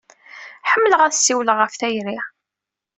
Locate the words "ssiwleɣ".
1.15-1.57